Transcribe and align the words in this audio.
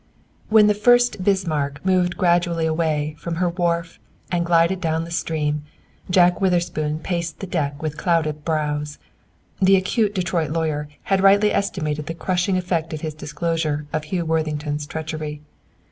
When 0.49 0.65
the 0.65 0.73
"Fuerst 0.73 1.23
Bismarck" 1.23 1.85
moved 1.85 2.17
grandly 2.17 2.65
away 2.65 3.15
from 3.19 3.35
her 3.35 3.49
wharf 3.49 3.99
and 4.31 4.43
glided 4.43 4.81
down 4.81 5.03
the 5.03 5.11
stream, 5.11 5.61
Jack 6.09 6.41
Witherspoon 6.41 6.97
paced 6.97 7.39
the 7.39 7.45
deck 7.45 7.83
with 7.83 7.97
clouded 7.97 8.43
brows. 8.43 8.97
The 9.61 9.75
acute 9.75 10.15
Detroit 10.15 10.49
lawyer 10.49 10.87
had 11.03 11.21
rightly 11.21 11.53
estimated 11.53 12.07
the 12.07 12.15
crushing 12.15 12.57
effect 12.57 12.91
of 12.95 13.01
his 13.01 13.13
disclosure 13.13 13.85
of 13.93 14.05
Hugh 14.05 14.25
Worthington's 14.25 14.87
treachery. 14.87 15.41